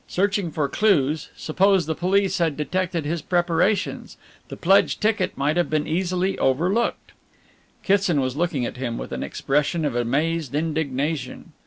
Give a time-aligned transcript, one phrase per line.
[0.07, 5.69] Searching for clues, suppose the police had detected his preparations, the pledged ticket might have
[5.69, 7.11] been easily overlooked."
[7.83, 11.51] Kitson was looking at him with an expression of amazed indignation.